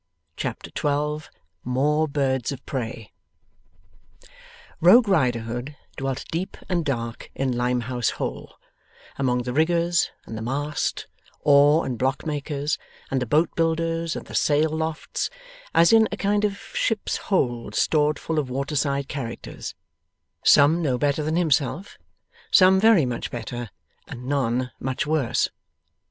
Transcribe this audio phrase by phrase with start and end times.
[0.35, 1.29] Chapter 12
[1.63, 3.11] MORE BIRDS OF PREY
[4.79, 8.55] Rogue Riderhood dwelt deep and dark in Limehouse Hole,
[9.19, 11.05] among the riggers, and the mast,
[11.41, 12.79] oar and block makers,
[13.11, 15.29] and the boat builders, and the sail lofts,
[15.75, 19.75] as in a kind of ship's hold stored full of waterside characters,
[20.43, 21.99] some no better than himself,
[22.49, 23.69] some very much better,
[24.07, 25.49] and none much worse.